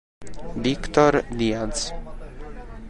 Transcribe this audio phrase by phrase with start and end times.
[0.63, 1.93] Víctor Díaz